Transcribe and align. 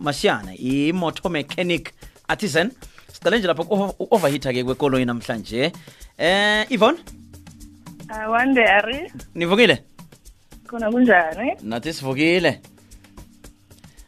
mashiyana 0.00 0.54
i-motor 0.54 1.30
mechanic 1.30 1.92
artisan. 2.28 2.70
Siqale 3.12 3.38
nje 3.38 3.46
lapho 3.46 3.62
u-overheater-ke 3.62 4.64
kwekoloyi 4.64 5.04
namhlanje. 5.04 5.72
Eh 6.18 6.66
Yvonne? 6.70 6.98
Awande 8.08 8.64
ari. 8.66 9.12
Nivukile? 9.34 9.84
Khona 10.66 10.90
kunjani? 10.90 11.56
nathi 11.62 11.92
sivukile. 11.92 12.60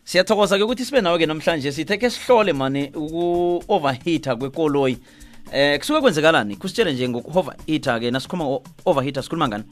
Siyathokoza-ke 0.04 0.64
ukuthi 0.64 0.84
sibe 0.84 1.00
nawe-ke 1.00 1.26
namhlanje 1.26 1.72
sithe 1.72 1.96
ke 1.98 2.10
sihlole 2.10 2.52
mani 2.52 2.90
uku-overheater 2.94 4.38
kwekoloyi. 4.38 4.98
Eh 5.52 5.78
kusuke 5.78 6.00
kwenzekalani? 6.00 6.56
Kusitshele 6.56 6.92
nje 6.92 7.08
ngoku-overheater-ke 7.08 8.10
nasikhuluma 8.10 8.44
ngo-overheater 8.44 9.22
sikhuluma 9.22 9.48
ngani? 9.48 9.64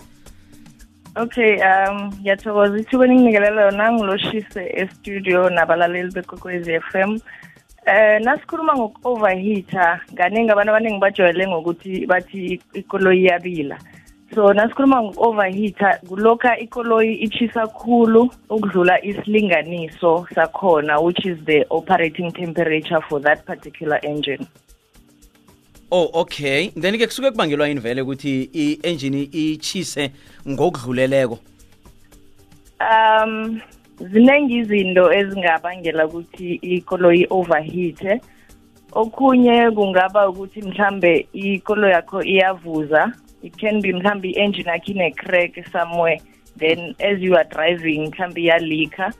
Okay 1.16 1.58
um 1.62 2.12
ngiyathokoza. 2.20 2.78
Ithuba 2.78 3.04
eninginikele 3.04 3.50
lona 3.50 3.92
ngiloshise 3.92 4.62
e-studio 4.74 5.50
nabalaleli 5.50 6.12
bekwekwezi 6.12 6.80
FM 6.80 7.18
Eh 7.86 8.20
nasikhuluma 8.20 8.74
ngoku-overheater. 8.76 10.00
Kaningi 10.14 10.50
abantu 10.50 10.70
abaningi 10.70 11.00
bajwayele 11.00 11.48
ngokuthi 11.48 12.06
bathi 12.06 12.60
ikoloyi 12.74 13.24
iyabila. 13.24 13.78
So 14.34 14.52
nasikhuluma 14.52 15.02
ngoku-overheater 15.02 16.00
kulokha 16.08 16.58
ikoloyi 16.58 17.14
ichisa 17.14 17.66
khulu 17.66 18.30
ukudlula 18.50 19.04
isilinganiso 19.04 20.26
sakhona 20.34 21.00
which 21.00 21.26
is 21.26 21.38
the 21.46 21.66
operating 21.70 22.30
temperature 22.32 23.00
for 23.08 23.20
that 23.20 23.44
particular 23.46 23.98
engine. 24.02 24.46
Oh 25.90 26.10
okay. 26.14 26.72
Then 26.76 26.98
ke 26.98 27.06
kusuke 27.06 27.30
kubangelwa 27.30 27.68
yini 27.68 27.80
vele 27.80 28.02
ukuthi 28.02 28.50
i-engine 28.54 29.28
ichise 29.32 30.10
ngokudluleleko? 30.48 31.38
Um 32.80 33.60
ziningi 34.00 34.56
izinto 34.56 35.12
ezingabangela 35.12 36.06
ukuthi 36.06 36.54
ikoloyi 36.54 37.26
overheat 37.30 38.20
okunye 38.92 39.70
kungaba 39.70 40.28
ukuthi 40.28 40.62
mhlambe 40.62 41.28
ikoloyi 41.32 41.92
yakho 41.92 42.22
iyavuza 42.22 43.12
it 43.42 43.56
can 43.56 43.82
be 43.82 43.92
mhlambe 43.92 44.28
i-engine 44.28 44.70
yakho 44.70 44.90
ine-crack 44.92 45.70
somewhere 45.72 46.20
then 46.56 46.94
as 47.00 47.20
you 47.20 47.36
are 47.36 47.44
driving 47.44 48.08
mhlambe 48.08 48.40
iyalika. 48.40 49.12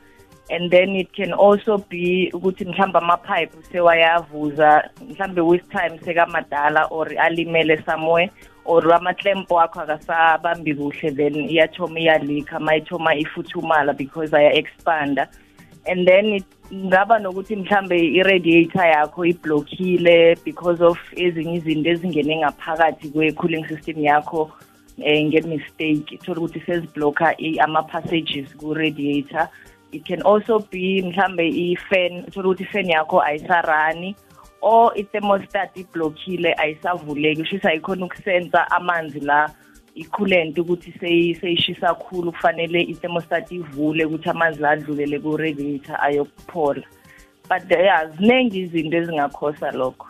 And 0.51 0.69
then 0.69 0.95
it 0.95 1.11
can 1.13 1.33
also 1.33 1.77
be 1.77 2.29
ukuthi 2.33 2.65
mhlawumbe 2.65 2.99
amapipe 2.99 3.55
sewayavuza 3.71 4.89
mhlawumbe 5.09 5.41
with 5.41 5.69
time 5.69 5.97
sekamadala 6.05 6.87
or 6.91 7.07
alimele 7.07 7.85
somewhere 7.85 8.29
or 8.65 8.83
amaklempo 8.93 9.55
wakho 9.55 9.81
akasabambi 9.81 10.75
kuhle 10.75 11.11
then 11.15 11.33
iyathoma 11.33 11.99
iyalika 11.99 12.59
mayithoma 12.59 13.15
ifuthumala 13.15 13.93
because 13.97 14.33
aya-expanda. 14.33 15.27
And 15.87 16.07
then 16.07 16.43
ngaba 16.73 17.19
nokuthi 17.19 17.55
mhlambe 17.55 17.97
i-radiator 17.97 18.85
yakho 18.85 19.25
iblockile 19.25 20.37
because 20.43 20.81
of 20.81 20.97
ezinye 21.15 21.55
izinto 21.55 21.89
ezingene 21.89 22.37
ngaphakathi 22.37 23.09
kwe-cooling 23.09 23.67
system 23.67 24.03
yakho 24.03 24.51
eh 24.99 25.25
ngemistake. 25.25 26.17
Thola 26.17 26.41
ukuthi 26.41 26.59
seziblocka 26.59 27.35
ama-passages 27.59 28.55
ku-radiator. 28.57 29.49
It 29.91 30.05
can 30.05 30.21
also 30.21 30.59
be 30.71 31.01
mhlambe 31.01 31.47
i-fan 31.47 32.23
thola 32.31 32.49
ukuthi 32.49 32.63
i-fan 32.63 32.89
yakho 32.89 33.21
ayisarani 33.21 34.15
or 34.61 34.91
i-thermostat 34.95 35.77
iblockile 35.77 36.53
ayisavuleki 36.53 37.41
kusho 37.41 37.67
ayikhona 37.69 38.05
ukusensa 38.05 38.71
amanzi 38.71 39.19
la 39.19 39.49
i-coolant 39.95 40.57
ukuthi 40.57 40.93
seyishisa 41.41 41.87
kakhulu 41.87 42.31
kufanele 42.31 42.81
i-thermostat 42.81 43.51
ivule 43.51 44.05
ukuthi 44.05 44.29
amanzi 44.29 44.61
la 44.61 44.69
adlulele 44.69 45.19
ku-radiator 45.19 45.97
ayokuphola. 46.01 46.83
But 47.49 47.71
ya 47.71 48.07
ziningi 48.07 48.59
izinto 48.59 48.97
ezingakhosa 48.97 49.71
lokho. 49.71 50.07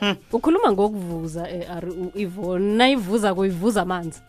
Hmm. 0.00 0.16
ukhuluma 0.32 0.72
ngokuvuza 0.72 1.48
um 1.84 2.10
ivona 2.14 2.76
nayivuza 2.76 3.34
kuyivuza 3.34 3.82
amanzi. 3.82 4.22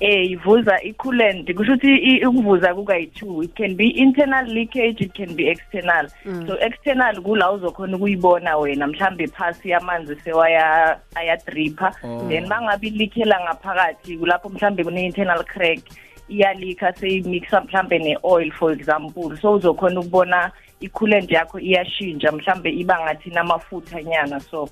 Eh 0.00 0.30
ivuza 0.30 0.82
i-coolant. 0.82 1.54
Kusho 1.54 1.74
ukuthi 1.74 2.26
ukuvuza 2.26 2.74
kukayi-two 2.74 3.42
it 3.42 3.54
can 3.54 3.76
be 3.76 3.88
internal 3.88 4.46
leakage 4.46 5.00
it 5.00 5.14
can 5.14 5.34
be 5.34 5.48
external. 5.48 6.08
Mm. 6.24 6.46
so 6.46 6.58
external 6.58 7.22
kula 7.22 7.52
uzokhona 7.52 7.96
ukuyibona 7.96 8.56
wena 8.56 8.86
mhlambe 8.86 9.26
phasi 9.26 9.72
amanzi 9.72 10.16
sewaya 10.24 10.98
ayadripha. 11.14 11.94
Oh. 12.04 12.28
then 12.28 12.48
bangabe 12.48 12.86
ilikhela 12.86 13.40
ngaphakathi 13.40 14.18
kulapho 14.18 14.48
mhlambe 14.48 14.84
kune-internal 14.84 15.44
crack 15.44 15.80
iyalika 16.28 16.92
seyimixa 16.92 17.60
mhlambe 17.60 17.98
ne-oil 17.98 18.50
for 18.52 18.72
example. 18.72 19.36
So 19.36 19.52
uzokhona 19.52 20.00
ukubona 20.00 20.52
i-coolant 20.80 21.30
yakho 21.30 21.60
iyashintsha 21.60 22.32
mhlambe 22.32 22.70
iba 22.70 23.00
ngathi 23.00 23.30
namafutha 23.30 24.02
nyana 24.02 24.40
so 24.40 24.68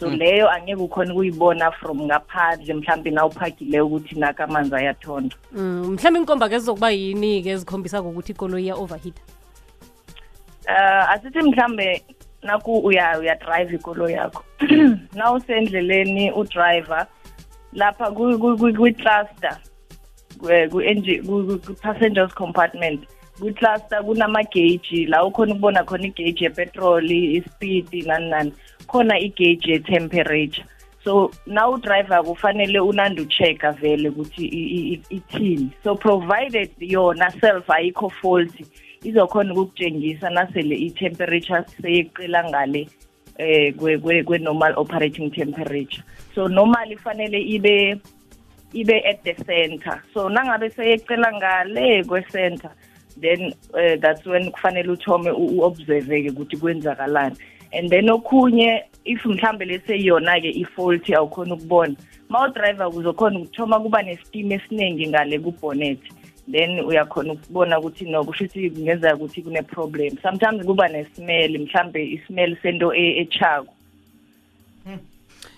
so 0.00 0.10
mm. 0.10 0.16
leyo 0.16 0.50
angeke 0.50 0.82
ukhona 0.82 1.12
ukuyibona 1.12 1.72
from 1.72 2.02
ngaphandle 2.02 2.74
mhlawumbe 2.74 3.10
na 3.10 3.26
uphagile 3.26 3.80
ukuthi 3.80 4.14
naka 4.14 4.44
amanzi 4.44 4.74
ayathonda 4.74 5.36
mm. 5.52 5.90
mhlawumbe 5.90 6.20
inkomba 6.20 6.48
ke 6.48 6.58
zizokuba 6.58 6.90
yini-ke 6.90 7.50
ezikhombisa 7.50 8.02
ngokuthi 8.02 8.32
ikoloyi 8.32 8.64
iya-overheat 8.64 9.16
uh 10.68 11.10
asithi 11.10 11.42
mhlambe 11.42 12.04
naku 12.42 12.78
uya 12.78 13.18
uyadrive 13.18 13.74
ikoloyi 13.74 14.14
yakho 14.14 14.44
na 15.16 15.32
usendleleni 15.32 16.32
udriver 16.32 17.06
lapha 17.72 18.10
kwi-cluster 18.10 19.58
ku-passengers 20.40 22.34
compartment 22.34 23.04
kwi-cluster 23.40 24.04
kunama-gauge 24.04 25.06
la 25.08 25.24
ukhona 25.24 25.54
ukubona 25.54 25.84
khona 25.84 26.06
i-gauge 26.06 26.44
yepetroli 26.44 27.36
ispeed 27.36 28.06
nani 28.06 28.30
nani. 28.30 28.52
Khona 28.86 29.18
i-gauge 29.18 29.72
ye-temperature. 29.72 30.64
So 31.04 31.30
now 31.46 31.72
udriver 31.72 32.22
kufanele 32.24 32.80
unande 32.80 33.20
uchecka 33.20 33.72
vele 33.72 34.08
ukuthi 34.10 35.02
ithini. 35.10 35.70
So 35.82 35.94
provided 35.94 36.70
yona 36.78 37.30
self 37.40 37.70
ayikho 37.70 38.10
faulty 38.10 38.64
izokhona 39.02 39.52
ukukutshengisa 39.52 40.30
nasele 40.30 40.76
i-temperature 40.76 41.64
seyeqela 41.82 42.44
ngale 42.48 42.88
eh 43.38 43.74
kwe-normal 43.74 44.74
operating 44.76 45.30
temperature. 45.30 46.04
So 46.34 46.46
normal 46.48 46.92
ifanele 46.92 47.38
ibe 47.38 48.00
ibe 48.72 49.02
at 49.06 49.22
the 49.24 49.34
center. 49.44 50.02
So 50.14 50.28
nangabe 50.28 50.70
seyecela 50.70 51.32
ngale 51.32 52.04
kwe-center 52.04 52.70
then 53.20 53.54
uh, 53.74 53.96
that's 54.00 54.26
when 54.26 54.50
kufanele 54.50 54.92
uthome 54.92 55.30
u-observe-ke 55.30 56.30
ukuthi 56.30 56.56
kwenzakalani. 56.56 57.36
And 57.72 57.90
then 57.90 58.08
okhunye 58.08 58.82
if 59.04 59.24
mhlambe 59.24 59.64
lese 59.64 59.98
yona-ke 60.04 60.50
i-faulty 60.50 61.14
awukhona 61.14 61.54
ukubona 61.54 61.96
ma 62.28 62.48
udriver 62.48 62.90
kuzokhona 62.90 63.38
ukuthoma 63.38 63.80
kuba 63.80 64.02
nestim 64.02 64.52
esiningi 64.52 65.08
ngale 65.08 65.38
kubonnet 65.38 65.98
then 66.50 66.80
uyakhona 66.80 67.32
ukubona 67.32 67.78
ukuthi 67.78 68.04
no 68.04 68.24
kusho 68.24 68.44
ukuthi 68.44 68.70
kungenzeka 68.70 69.16
ukuthi 69.16 69.42
kune-problem. 69.42 70.18
Sometimes 70.22 70.66
kuba 70.66 70.88
nesmell 70.88 71.58
mhlambe 71.58 72.04
ismell 72.12 72.56
sento 72.62 72.94
echako. 72.94 73.74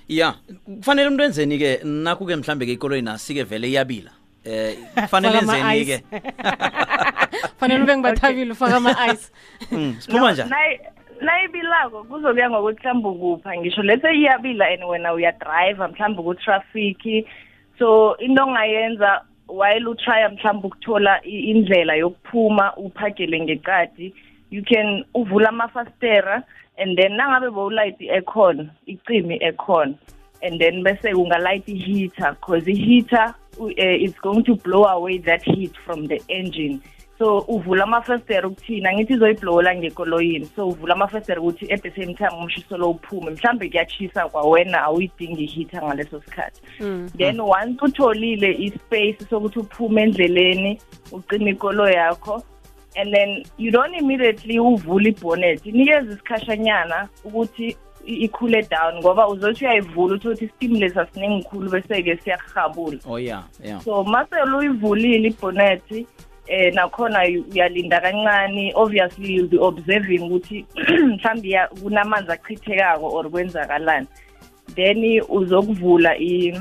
Ya 0.08 0.34
kufanele 0.64 1.08
umuntu 1.08 1.24
enzeni-ke 1.24 1.80
nakhu-ke 1.84 2.36
mhlambe-ke 2.36 2.72
ikoloyi 2.72 3.02
nasi-ke 3.02 3.42
vele 3.42 3.68
iyabila? 3.68 4.10
Eh 4.46 4.76
kufanele 4.94 5.38
enzeni-ke 5.38 6.02
fanele 7.58 7.82
ube 7.82 7.96
ngibathabile 7.96 8.52
ufaka 8.52 8.76
ama-ice 8.76 9.32
siphuma 10.00 10.32
njani? 10.32 10.50
Nayibilako 11.20 12.04
kuzokuya 12.04 12.50
ngokuthi 12.50 12.80
mhlawumbe 12.80 13.08
ukupha 13.08 13.56
ngisho 13.56 13.82
lethe 13.82 14.14
iyabila 14.14 14.68
and 14.68 14.84
wena 14.84 15.12
uyadrive 15.12 15.86
mhlawumbe 15.86 16.22
ku-traffic. 16.22 17.26
So 17.78 18.16
into 18.16 18.42
ongayenza 18.42 19.22
while 19.48 19.88
utrya 19.88 20.28
mhlawumbe 20.28 20.66
ukuthola 20.66 21.22
indlela 21.24 21.94
yokuphuma 21.94 22.76
uphagele 22.76 23.40
ngeqadi 23.40 24.14
you 24.50 24.62
can 24.62 25.04
uvula 25.14 25.48
amafastera 25.48 26.42
and 26.78 26.98
then 26.98 27.12
nangabe 27.12 27.50
bowulight 27.50 28.00
i-aircon 28.00 28.70
icime 28.86 29.34
i-aircon 29.34 29.94
and 30.42 30.60
then 30.60 30.82
bese 30.82 31.14
ungalight 31.14 31.68
i-heater 31.68 32.36
because 32.40 32.68
i-heater 32.68 33.34
uh, 33.58 34.04
is 34.04 34.14
going 34.22 34.42
to 34.42 34.56
blow 34.56 34.84
away 34.84 35.18
that 35.18 35.42
heat 35.42 35.74
from 35.84 36.06
the 36.06 36.20
engine. 36.28 36.80
So 37.18 37.44
uvula 37.48 37.84
amafestere 37.84 38.46
ukuthini 38.46 38.86
angithi 38.86 39.12
izoyiblowola 39.12 39.74
ngekoloyini. 39.74 40.48
So 40.56 40.68
uvula 40.68 40.94
amafestere 40.94 41.40
ukuthi 41.40 41.72
at 41.72 41.82
the 41.82 41.90
same 41.90 42.14
time 42.14 42.30
umshiso 42.38 42.76
lo 42.76 42.90
uphume. 42.90 43.30
Mhlambe 43.30 43.68
kuyachisa 43.68 44.28
kwawena 44.28 44.82
awuyidingi 44.82 45.44
ihitha 45.44 45.82
ngaleso 45.82 46.20
sikhathi. 46.20 46.60
Mm. 46.80 47.10
then 47.18 47.40
once 47.40 47.78
utholile 47.82 48.52
ispace 48.52 49.26
sokuthi 49.30 49.58
uphume 49.58 50.02
endleleni 50.02 50.80
ucime 51.12 51.50
ikolo 51.50 51.90
yakho 51.90 52.42
and 52.96 53.14
then 53.14 53.44
you 53.58 53.70
don't 53.70 53.94
immediately 53.94 54.58
uvula 54.58 55.08
ibonnet. 55.08 55.66
Inikeza 55.66 56.12
isikhashanyana 56.12 57.08
ukuthi 57.24 57.76
ikhule 58.06 58.62
down 58.62 58.94
ngoba 58.98 59.28
uzothi 59.28 59.64
uyayivula 59.64 60.14
uthi 60.14 60.28
ukuthi 60.28 60.44
istimulus 60.44 60.96
asiningi 60.96 61.44
khulu 61.44 61.70
bese-ke 61.70 62.16
siyakuhabula 62.16 62.98
oh 63.06 63.18
yeah 63.18 63.42
yeah. 63.64 63.80
So 63.84 64.04
masele 64.04 64.56
uyivulile 64.56 65.28
ibonnet 65.28 66.06
eh 66.48 66.74
nakhona 66.74 67.20
uyalinda 67.52 68.00
kancane 68.00 68.72
obviously 68.74 69.32
you'll 69.34 69.48
be 69.48 69.58
observing 69.58 70.18
ukuthi 70.22 70.66
mhlawumbe 71.06 71.48
ya- 71.48 71.68
kunamanzi 71.68 72.32
achithekako 72.32 73.06
or 73.08 73.30
kwenzakalani. 73.30 74.06
Then 74.74 75.20
uzokuvula 75.28 76.16
i 76.18 76.52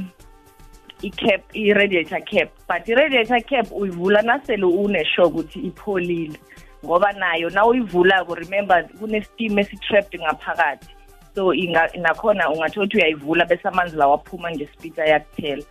i-cap 1.03 1.41
i-radiator 1.53 2.21
cap. 2.21 2.49
But 2.67 2.89
i-radiator 2.89 3.41
cap 3.41 3.71
uyivula 3.71 4.21
nasele 4.21 4.63
une-sure 4.65 5.27
ukuthi 5.27 5.59
ipholile 5.59 6.39
ngoba 6.85 7.11
nayo 7.13 7.49
na 7.49 7.65
uyivulako 7.65 8.35
remember 8.35 8.87
kune-steam 8.99 9.59
esi-trapped 9.59 10.21
ngaphakathi. 10.21 10.94
So 11.35 11.53
inga- 11.53 11.91
nakhona 12.01 12.49
ungathi 12.49 12.79
ukuthi 12.79 12.97
uyayivula 12.97 13.45
bese 13.45 13.67
amanzi 13.67 13.95
lawo 13.97 14.13
aphuma 14.13 14.51
ngespeed 14.51 14.99
ayakuthela. 14.99 15.63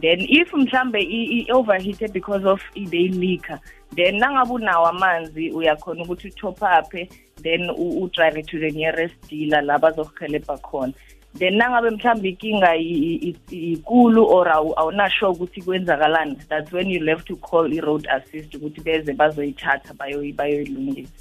Then 0.00 0.20
if 0.28 0.52
mhlambe 0.52 1.00
i-overheated 1.00 2.12
because 2.12 2.44
of 2.44 2.60
ibeyilika 2.74 3.58
then 3.94 4.18
nangabe 4.20 4.52
unawo 4.52 4.86
amanzi 4.86 5.50
uyakhona 5.50 6.02
ukuthi 6.04 6.28
utop 6.28 6.62
uphe 6.62 7.08
then 7.42 7.70
u- 7.70 8.02
udrive 8.02 8.42
to 8.46 8.58
the 8.58 8.70
nearest 8.70 9.14
dealer 9.30 9.62
la 9.62 9.78
bazokuhelebha 9.78 10.58
khona. 10.58 10.92
Then 11.38 11.54
nangabe 11.56 11.90
mhlawumbe 11.90 12.28
inkinga 12.28 12.76
i- 12.76 12.82
i- 12.82 13.36
i- 13.50 13.72
ikulu 13.72 14.26
or 14.28 14.46
awu- 14.48 14.74
awunasure 14.76 15.30
ukuthi 15.30 15.62
kwenzakalani 15.62 16.36
that's 16.48 16.72
when 16.72 16.90
you 16.90 17.06
have 17.06 17.22
to 17.24 17.36
call 17.36 17.72
i-road 17.72 18.06
assist 18.08 18.54
ukuthi 18.54 18.80
beze 18.80 19.12
bazoyithatha 19.12 19.94
bayoyi- 19.94 20.34
bayoyilungisa. 20.34 21.12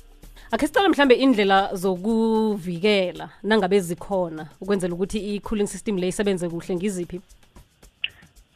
Akhe 0.51 0.67
sicale 0.67 0.89
mhlambe 0.89 1.15
indlela 1.15 1.69
zokuvikela 1.73 3.29
nangabe 3.43 3.79
zikhona 3.79 4.47
ukwenzela 4.61 4.93
ukuthi 4.93 5.19
i-cooling 5.19 5.67
system 5.67 5.97
le 5.97 6.07
isebenze 6.07 6.49
kuhle. 6.49 6.75
Ngiziphi? 6.75 7.21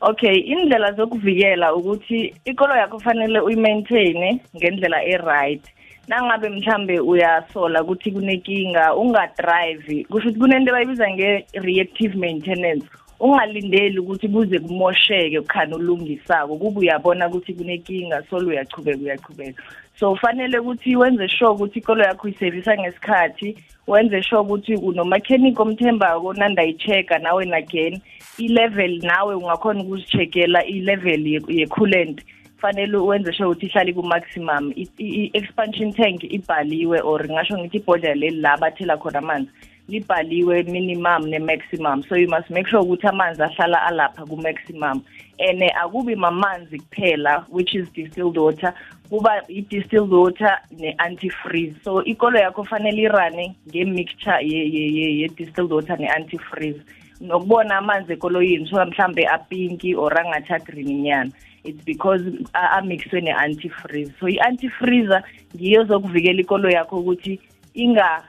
Okay 0.02 0.36
indlela 0.36 0.92
zokuvikela 0.92 1.76
ukuthi 1.76 2.34
ikolo 2.46 2.76
yakho 2.76 2.98
kufanele 2.98 3.40
uyi-maintain 3.40 4.40
ngendlela 4.56 5.04
e-right. 5.04 5.62
Nangabe 6.08 6.50
mhlambe 6.50 7.00
uyasola 7.00 7.84
ukuthi 7.84 8.12
kunenkinga 8.12 8.96
ungadrive 8.96 10.04
kusho 10.04 10.30
ukuthi 10.30 10.40
kunento 10.40 10.72
bayibiza 10.72 11.10
nge-reactive 11.10 12.16
maintenance. 12.16 12.86
Ungalindeli 13.20 14.00
ukuthi 14.00 14.28
kuze 14.28 14.60
kumosheke 14.60 15.42
kukhani 15.42 15.76
ulungisako 15.76 16.58
kube 16.58 16.80
uyabona 16.80 17.28
ukuthi 17.28 17.54
kunenkinga 17.54 18.24
solo 18.30 18.48
uyachubeka 18.50 19.04
uyachubeka 19.04 19.64
so 20.00 20.12
ufanele 20.12 20.60
ukuthi 20.60 20.96
wenze 20.96 21.28
sure 21.28 21.52
ukuthi 21.52 21.80
ikolo 21.80 22.04
yakho 22.04 22.28
uyisevisa 22.28 22.78
ngesikhathi 22.78 23.58
wenze 23.88 24.24
sure 24.24 24.42
ukuthi 24.42 24.76
unomakhenikhi 24.76 25.62
omthembako 25.62 26.34
nandayi-check-a 26.34 27.18
nawe 27.20 27.44
again. 27.54 28.02
I-level 28.38 29.00
nawe 29.04 29.36
ungakhona 29.36 29.84
ukuzi-checkela 29.84 30.66
i-level 30.66 31.28
ye- 31.28 31.42
ye-coolant. 31.48 32.22
Fanele 32.62 32.98
wenze 32.98 33.34
sure 33.34 33.50
ukuthi 33.50 33.66
ihlale 33.66 33.94
ku-maximum. 33.94 34.72
I- 34.76 34.88
i- 34.98 35.26
i-expansion 35.26 35.94
tank 35.94 36.24
ibhaliwe 36.24 37.02
or 37.04 37.20
ngasho 37.28 37.58
ngithi 37.58 37.78
ibhodlela 37.78 38.16
leli 38.16 38.40
la 38.42 38.58
bathela 38.58 38.98
khona 38.98 39.20
amanzi. 39.20 39.50
Libhaliwe 39.90 40.64
minimum 40.64 41.30
ne-maximum. 41.30 42.08
So 42.08 42.16
you 42.16 42.28
must 42.28 42.50
make 42.50 42.68
sure 42.68 42.82
ukuthi 42.82 43.08
amanzi 43.08 43.42
ahlala 43.42 43.88
alapha 43.90 44.26
ku-maximum. 44.28 45.04
And 45.40 45.62
akubi 45.62 46.16
mamanzi 46.16 46.80
kuphela 46.80 47.46
which 47.50 47.76
is 47.76 47.90
distilled 47.90 48.38
water 48.38 48.74
kuba 49.10 49.42
i-distilled 49.50 50.12
water 50.12 50.58
ne-antifreeze. 50.72 51.76
So 51.84 52.04
ikolo 52.04 52.40
yakho 52.40 52.66
fanele 52.68 53.10
irane 53.10 53.56
nge-mixture 53.68 54.42
ye- 54.42 54.70
ye- 54.70 54.92
ye- 54.98 55.20
ye-distilled 55.22 55.72
water 55.72 55.98
ne-antifreeze. 55.98 56.82
Nokubona 57.22 57.78
amanzi 57.78 58.14
ekoloyini 58.14 58.70
so 58.70 58.78
mhlambe 58.86 59.26
apinki 59.28 59.96
or 59.96 60.12
angathi 60.12 60.84
nyana 60.84 61.32
it's 61.64 61.84
because 61.84 62.22
amixwe 62.54 63.22
ne-antifreeze. 63.22 64.14
So 64.20 64.28
i-antifreezer 64.28 65.24
ngiyo 65.56 65.84
zokuvikela 65.84 66.42
ikolo 66.42 66.70
yakho 66.70 66.98
ukuthi 67.00 67.40
inga 67.74 68.24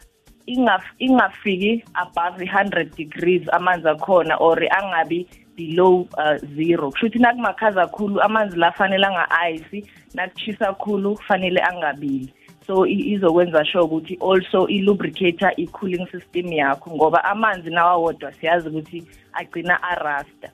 ingafiki 0.46 1.84
above 1.94 2.42
i-hundred 2.44 2.94
degrees 2.96 3.42
amanzi 3.52 3.88
akhona 3.88 4.36
or 4.40 4.56
angabi 4.56 5.26
below 5.56 6.08
uh, 6.18 6.36
zero. 6.56 6.90
Kusho 6.90 7.06
ukuthi 7.06 7.18
nakumakhaza 7.18 7.86
kakhulu 7.86 8.20
amanzi 8.20 8.56
la 8.56 8.72
fanele 8.72 9.06
anga-ice 9.06 9.84
nakushisa 10.14 10.66
kakhulu 10.66 11.16
kufanele 11.16 11.60
angabili. 11.60 12.32
So 12.66 12.86
izokwenza 12.86 13.64
sure 13.64 13.84
ukuthi 13.84 14.18
also 14.20 14.68
i-lubricator 14.68 15.52
i-cooling 15.56 16.06
system 16.10 16.52
yakho 16.52 16.90
ngoba 16.90 17.24
amanzi 17.24 17.70
nawawodwa 17.70 18.32
siyazi 18.32 18.68
ukuthi 18.68 19.04
agcina 19.32 19.82
arasta 19.82 20.48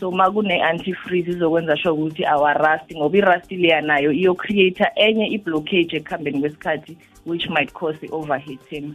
so 0.00 0.10
ma 0.10 0.30
kune-antifreeze 0.30 1.30
izokwenza 1.30 1.76
sure 1.76 1.94
ukuthi 1.94 2.24
awarasti 2.24 2.96
ngoba 2.96 3.18
irasti 3.18 3.56
leya 3.56 3.80
nayo 3.80 4.12
iyo-creator 4.12 4.88
enye 4.96 5.26
i-blockage 5.26 5.96
ekuhambeni 5.96 6.40
kwesikhathi 6.40 6.96
which 7.26 7.48
might 7.48 7.72
cause 7.72 7.98
i-overheating. 8.06 8.94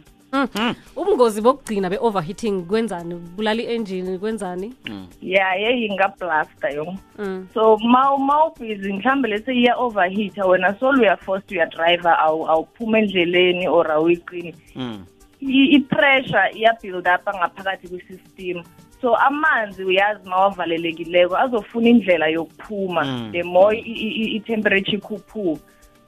Ubungozi 0.96 1.40
bokugcina 1.40 1.90
be-overheating 1.90 2.66
kwenzani? 2.66 3.14
Bulala 3.36 3.62
i-engine 3.62 4.18
kwenzani? 4.18 4.74
Ya 5.22 5.54
yeyingablasta 5.54 6.68
yo 6.70 6.94
Mm. 7.18 7.46
so 7.54 7.78
ma 7.78 8.16
ma 8.18 8.46
ubhizi 8.46 8.92
mhlambe 8.92 9.28
lese 9.28 9.54
iya 9.54 9.76
overheater 9.76 10.44
wena 10.46 10.74
solo 10.80 11.02
uyaforced 11.02 11.50
uyadriver 11.52 12.16
awu 12.20 12.48
awuphuma 12.50 12.98
endleleni 12.98 13.68
or 13.68 13.90
awuyiqini. 13.92 14.54
Mm. 14.76 15.04
i- 15.40 15.74
i-pressure 15.76 16.50
iya-build 16.54 17.06
up 17.08 17.34
ngaphakathi 17.36 17.88
kwi-system 17.88 18.62
so 19.00 19.14
amanzi 19.16 19.84
uyazi 19.84 20.28
mawavalelekileko 20.28 21.36
azofuna 21.36 21.88
indlela 21.88 22.26
yokuphuma. 22.28 23.04
Mm. 23.04 23.32
the 23.32 23.42
more 23.42 23.76
i- 23.78 23.80
i- 23.82 24.14
i- 24.22 24.36
i-temperature 24.36 24.96
ikhuphuka 24.98 25.60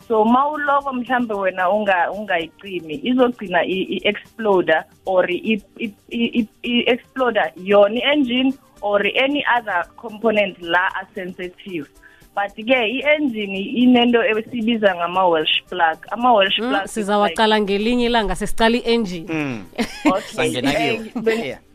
so 0.08 0.25
ma 0.25 0.49
uloko 0.50 0.93
mhlambe 0.93 1.35
wena 1.35 1.69
unga- 1.70 2.11
ungayicimi 2.11 3.00
izogcina 3.02 3.64
i- 3.64 3.82
i-exploder 3.96 4.85
or 5.06 5.31
i- 5.31 5.62
i- 5.79 5.93
i- 6.11 6.40
i- 6.40 6.49
i-exploder 6.62 7.52
yona 7.64 7.94
i-engine 7.94 8.52
or 8.82 9.06
any 9.06 9.44
other 9.58 9.84
component 9.96 10.62
la 10.62 10.94
asensitive. 11.02 11.87
But-ke 12.34 12.88
i-engine 12.88 13.58
inento 13.58 14.25
esibiza 14.25 14.94
ngama-welsh 14.94 15.62
plug. 15.69 15.99
Ama-welsh 16.11 16.58
Mm, 16.58 16.69
plug 16.70 16.87
sizawaqala 16.87 17.61
ngelinye 17.61 18.05
ilanga 18.06 18.34
sesicala 18.34 18.76
i-engine. 18.76 19.26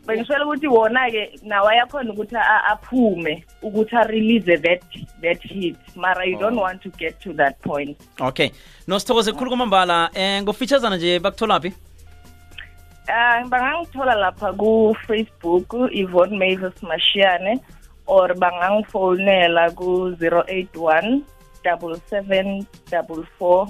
Okay. 0.06 0.16
Sangena 0.16 0.16
kiyo. 0.16 0.16
Eh, 0.16 0.16
ben- 0.16 0.16
Yeah. 0.16 0.26
bengiswela 0.26 0.44
ukuthi 0.46 0.66
wona-ke 0.66 1.40
nawo 1.42 1.68
ayakhona 1.68 2.12
ukuthi 2.12 2.36
aphume 2.72 3.44
ukuthi 3.62 3.96
a-release 3.96 4.56
that 4.58 4.82
that 5.22 5.42
heat 5.42 5.76
mara 5.96 6.24
you 6.26 6.38
don't 6.38 6.58
want 6.60 6.82
to 6.82 6.90
get 6.98 7.18
to 7.20 7.32
that 7.32 7.58
point 7.62 7.98
okay 8.20 8.50
nosithokoze 8.86 9.32
kukhulu 9.32 9.50
kwamambala 9.50 10.10
um 10.16 10.42
ngofeaturesana 10.42 10.96
nje 10.96 11.18
bakutholaphi 11.18 11.72
uh, 13.08 13.48
bangangithola 13.48 14.14
lapha 14.14 14.52
ku-facebook 14.52 15.74
yvonne 15.92 16.38
mavis 16.38 16.82
mashiane 16.82 17.60
or 18.06 18.34
bangangifonela 18.38 19.70
ku-081 19.70 21.20
77 21.64 22.64
44 22.90 23.66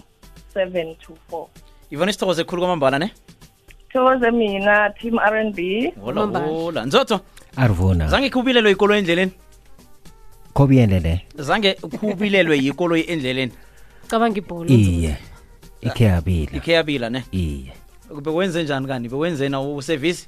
724 0.55 1.47
ivone 1.91 2.13
sithokoze 2.13 2.45
kukhulu 2.45 2.63
kwamambala 2.63 2.99
ne 2.99 3.11
thokoze 3.95 4.31
mina 4.31 4.91
team 4.91 5.19
r 5.19 5.41
n 5.41 5.53
b. 5.53 5.93
Hola 6.01 6.15
Kwamambala. 6.27 6.47
hola. 6.47 6.87
Nzotho 6.87 7.21
arivuna 7.57 8.09
zange 8.09 8.31
khubilelwe 8.31 8.71
yikolo 8.71 8.95
endleleni? 8.97 9.33
Khobiyenlele 10.55 11.21
zange 11.39 11.75
khubilelwe 11.75 12.59
yikoloyi 12.59 13.05
endleleni? 13.09 13.53
Cabanga 14.09 14.39
ibholo. 14.39 14.69
Iye 14.69 15.17
ikhe 15.81 16.05
yabila. 16.05 16.57
Ikhe 16.57 16.73
yabila 16.73 17.11
ne? 17.11 17.25
Iye. 17.33 17.73
Bewenze 18.23 18.63
njani 18.63 18.87
kani 18.87 19.09
bewenze 19.09 19.49
na 19.49 19.61
usevisi? 19.61 20.27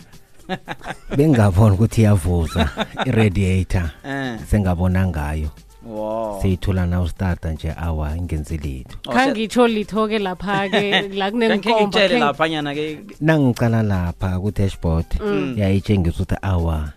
Bengingabona 1.16 1.74
ukuthi 1.74 2.00
iyavuza 2.00 2.70
iradiator. 3.06 3.90
Um 4.04 4.38
sengabona 4.50 5.06
ngayo. 5.06 5.50
Wow. 5.86 6.42
Seyithula 6.42 6.86
na 6.86 7.00
ustarta 7.00 7.52
nje 7.52 7.74
awa 7.76 8.16
ingenzi 8.16 8.56
litho. 8.58 8.96
Khangitsho 9.12 9.68
litho-ke 9.68 10.18
lapha-ke 10.18 11.08
la 11.18 11.30
kunenkomba 11.30 11.80
ngitshele 11.80 12.18
laphanyana 12.18 12.74
ke. 12.74 12.98
Nangicala 13.20 13.82
lapha 13.82 14.40
ku-dashboard 14.40 15.06
yayitshengisa 15.56 16.22
ukuthi 16.22 16.36
awa 16.42 16.92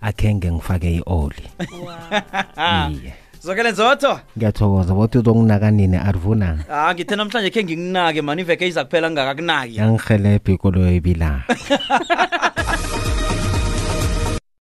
akhenge 0.00 0.52
ngifake 0.52 0.96
i-oli. 0.96 1.46
Iye. 2.90 3.12
Zokele 3.40 3.70
nzotho. 3.72 4.20
Ngiyathokoza 4.38 4.94
bothi 4.94 5.18
uzokunaka 5.18 5.70
nini 5.70 5.96
arivuna 5.96 6.58
ah 6.70 6.94
ngithe 6.94 7.16
namhlanje 7.16 7.50
khe 7.50 7.64
ngikunake 7.64 8.22
mani 8.22 8.42
iveke 8.42 8.68
iza 8.68 8.84
kuphela 8.84 9.10
ngingakakunaki 9.10 9.76
yangihelebha 9.76 10.52
ikolo 10.52 10.86
ebilayo 10.88 11.42